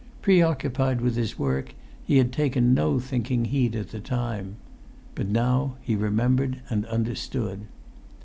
Preoccupied 0.23 0.99
with 0.99 1.15
his 1.15 1.37
work, 1.37 1.75
he 2.03 2.17
had 2.17 2.33
taken 2.33 2.73
no 2.73 2.99
thinking 2.99 3.45
heed 3.45 3.75
at 3.75 3.89
the 3.89 3.99
time. 3.99 4.55
But 5.13 5.27
now 5.27 5.75
he 5.79 5.95
remembered 5.95 6.59
and 6.71 6.87
understood. 6.87 7.67